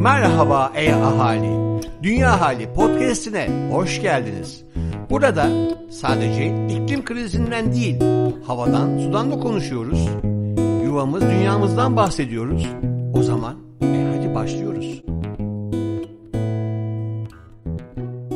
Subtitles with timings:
[0.00, 1.80] Merhaba ey ahali.
[2.02, 4.64] Dünya Hali podcast'ine hoş geldiniz.
[5.10, 5.46] Burada
[5.90, 7.96] sadece iklim krizinden değil,
[8.46, 10.08] havadan, sudan da konuşuyoruz.
[10.84, 12.66] Yuvamız, dünyamızdan bahsediyoruz.
[13.14, 15.02] O zaman e hadi başlıyoruz.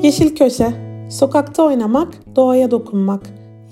[0.03, 3.23] Yeşil Köşe Sokakta oynamak, doğaya dokunmak.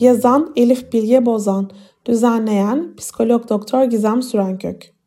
[0.01, 1.71] Yazan Elif Bilge Bozan,
[2.07, 4.98] düzenleyen psikolog doktor Gizem Sürenkök.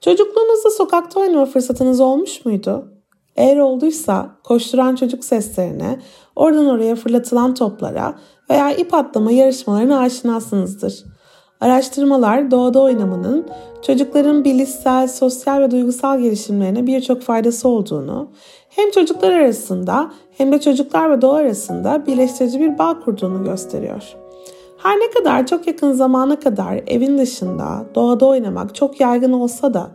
[0.00, 2.88] Çocukluğunuzda sokakta oynama fırsatınız olmuş muydu?
[3.36, 5.98] Eğer olduysa koşturan çocuk seslerine,
[6.36, 8.18] oradan oraya fırlatılan toplara
[8.50, 11.04] veya ip atlama yarışmalarına aşinasınızdır.
[11.60, 13.46] Araştırmalar doğada oynamanın
[13.82, 18.28] çocukların bilişsel, sosyal ve duygusal gelişimlerine birçok faydası olduğunu,
[18.68, 24.16] hem çocuklar arasında hem de çocuklar ve doğa arasında birleştirici bir bağ kurduğunu gösteriyor.
[24.78, 29.90] Her ne kadar çok yakın zamana kadar evin dışında, doğada oynamak çok yaygın olsa da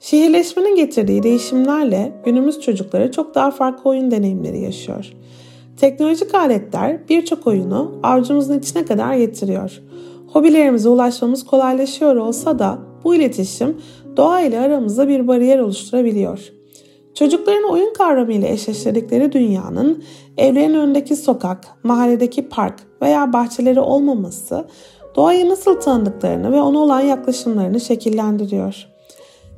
[0.00, 5.12] şehirleşmenin getirdiği değişimlerle günümüz çocukları çok daha farklı oyun deneyimleri yaşıyor.
[5.76, 9.82] Teknolojik aletler birçok oyunu avcumuzun içine kadar getiriyor.
[10.32, 13.76] Hobilerimize ulaşmamız kolaylaşıyor olsa da bu iletişim
[14.16, 16.52] doğa ile aramızda bir bariyer oluşturabiliyor.
[17.18, 20.04] Çocukların oyun kavramıyla eşleştirdikleri dünyanın
[20.36, 24.64] evlerin önündeki sokak, mahalledeki park veya bahçeleri olmaması
[25.16, 28.86] doğayı nasıl tanıdıklarını ve ona olan yaklaşımlarını şekillendiriyor.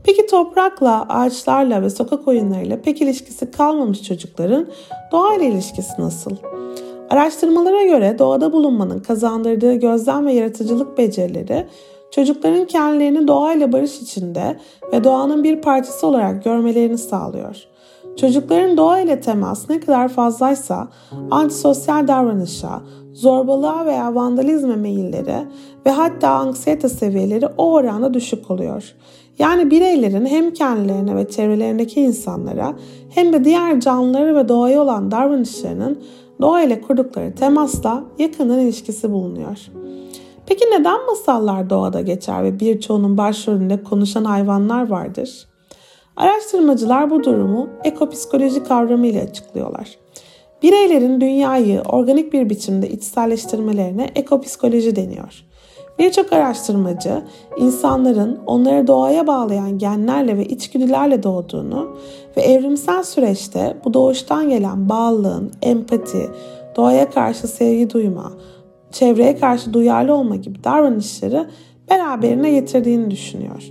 [0.05, 4.67] Peki toprakla, ağaçlarla ve sokak oyunlarıyla pek ilişkisi kalmamış çocukların
[5.13, 6.37] doğayla ilişkisi nasıl?
[7.11, 11.67] Araştırmalara göre doğada bulunmanın kazandırdığı gözlem ve yaratıcılık becerileri
[12.11, 14.57] çocukların kendilerini doğayla barış içinde
[14.93, 17.57] ve doğanın bir parçası olarak görmelerini sağlıyor.
[18.17, 20.89] Çocukların doğa ile temas ne kadar fazlaysa
[21.31, 25.37] antisosyal davranışa, zorbalığa veya vandalizme meyilleri
[25.87, 28.95] ve hatta anksiyete seviyeleri o oranda düşük oluyor.
[29.39, 32.75] Yani bireylerin hem kendilerine ve çevrelerindeki insanlara
[33.11, 35.99] hem de diğer canlıları ve doğaya olan davranışlarının
[36.41, 39.59] doğa ile kurdukları temasla yakından ilişkisi bulunuyor.
[40.49, 45.49] Peki neden masallar doğada geçer ve birçoğunun başrolünde konuşan hayvanlar vardır?
[46.17, 49.99] Araştırmacılar bu durumu ekopsikoloji kavramı ile açıklıyorlar.
[50.63, 55.45] Bireylerin dünyayı organik bir biçimde içselleştirmelerine ekopsikoloji deniyor.
[55.99, 57.23] Birçok araştırmacı
[57.57, 61.97] insanların onları doğaya bağlayan genlerle ve içgüdülerle doğduğunu
[62.37, 66.31] ve evrimsel süreçte bu doğuştan gelen bağlılığın, empati,
[66.77, 68.33] doğaya karşı sevgi duyma,
[68.93, 71.51] çevreye karşı duyarlı olma gibi davranışları
[71.91, 73.63] beraberine getirdiğini düşünüyor.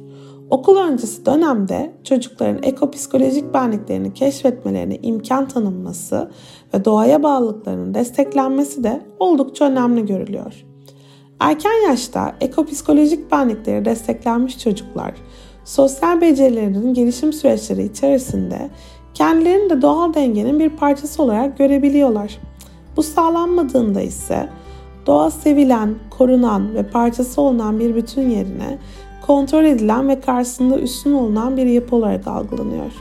[0.50, 6.31] Okul öncesi dönemde çocukların ekopsikolojik benliklerini keşfetmelerine imkan tanınması
[6.73, 10.66] ve doğaya bağlılıklarının desteklenmesi de oldukça önemli görülüyor.
[11.39, 15.13] Erken yaşta ekopsikolojik benlikleri desteklenmiş çocuklar
[15.66, 18.69] sosyal becerilerinin gelişim süreçleri içerisinde
[19.13, 22.39] kendilerini de doğal dengenin bir parçası olarak görebiliyorlar.
[22.97, 24.49] Bu sağlanmadığında ise
[25.07, 28.78] doğa sevilen, korunan ve parçası olunan bir bütün yerine
[29.28, 32.91] kontrol edilen ve karşısında üstün olunan bir yapı olarak algılanıyor.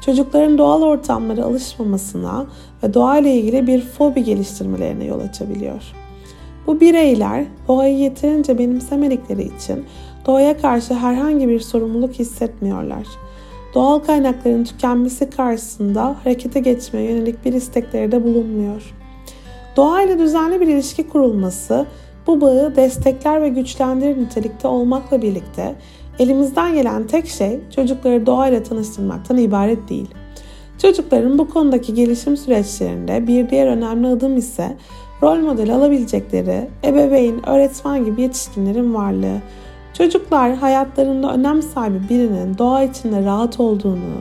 [0.00, 2.46] Çocukların doğal ortamlara alışmamasına
[2.82, 5.82] ve doğayla ilgili bir fobi geliştirmelerine yol açabiliyor.
[6.66, 9.84] Bu bireyler doğayı yeterince benimsemedikleri için
[10.26, 13.06] doğaya karşı herhangi bir sorumluluk hissetmiyorlar.
[13.74, 18.94] Doğal kaynakların tükenmesi karşısında harekete geçmeye yönelik bir istekleri de bulunmuyor.
[19.76, 21.86] Doğayla düzenli bir ilişki kurulması
[22.26, 25.74] bu bağı destekler ve güçlendirir nitelikte olmakla birlikte
[26.18, 30.08] elimizden gelen tek şey çocukları doğayla tanıştırmaktan ibaret değil.
[30.82, 34.76] Çocukların bu konudaki gelişim süreçlerinde bir diğer önemli adım ise
[35.22, 39.38] rol model alabilecekleri ebeveyn, öğretmen gibi yetişkinlerin varlığı.
[39.98, 44.14] Çocuklar hayatlarında önem sahibi birinin doğa içinde rahat olduğunu,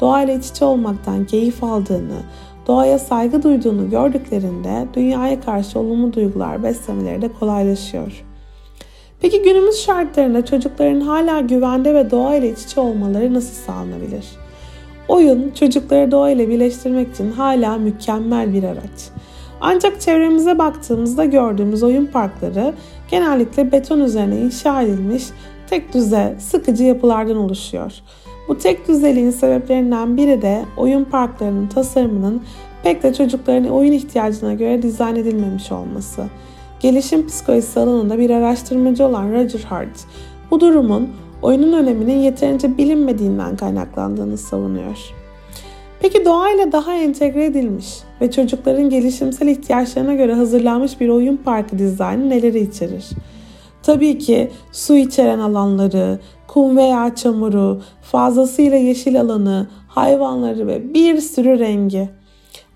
[0.00, 2.18] doğayla iç içe olmaktan keyif aldığını,
[2.66, 8.24] doğaya saygı duyduğunu gördüklerinde dünyaya karşı olumlu duygular beslemeleri de kolaylaşıyor.
[9.20, 14.24] Peki günümüz şartlarında çocukların hala güvende ve doğayla iç içe olmaları nasıl sağlanabilir?
[15.08, 19.10] Oyun çocukları doğayla birleştirmek için hala mükemmel bir araç.
[19.60, 22.74] Ancak çevremize baktığımızda gördüğümüz oyun parkları
[23.10, 25.24] genellikle beton üzerine inşa edilmiş
[25.70, 27.92] tek düze, sıkıcı yapılardan oluşuyor.
[28.50, 32.42] Bu tek düzeliğin sebeplerinden biri de oyun parklarının tasarımının
[32.82, 36.24] pek de çocukların oyun ihtiyacına göre dizayn edilmemiş olması.
[36.80, 40.04] Gelişim psikolojisi alanında bir araştırmacı olan Roger Hart,
[40.50, 41.08] bu durumun
[41.42, 44.98] oyunun öneminin yeterince bilinmediğinden kaynaklandığını savunuyor.
[46.00, 52.30] Peki doğayla daha entegre edilmiş ve çocukların gelişimsel ihtiyaçlarına göre hazırlanmış bir oyun parkı dizaynı
[52.30, 53.10] neleri içerir?
[53.82, 61.58] Tabii ki su içeren alanları, kum veya çamuru, fazlasıyla yeşil alanı, hayvanları ve bir sürü
[61.58, 62.08] rengi.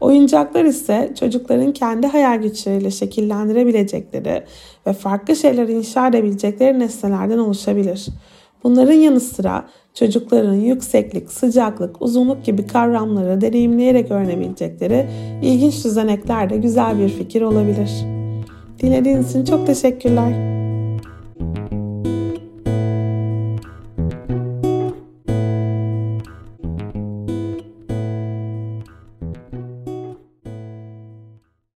[0.01, 4.45] Oyuncaklar ise çocukların kendi hayal güçleriyle şekillendirebilecekleri
[4.87, 8.07] ve farklı şeyler inşa edebilecekleri nesnelerden oluşabilir.
[8.65, 9.65] Bunların yanı sıra
[9.95, 15.07] çocukların yükseklik, sıcaklık, uzunluk gibi kavramları deneyimleyerek öğrenebilecekleri
[15.43, 17.91] ilginç düzenekler de güzel bir fikir olabilir.
[18.83, 20.54] Dinlediğiniz için çok teşekkürler.